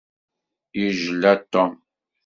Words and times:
Yejla 0.79 1.33
Tom. 1.51 1.71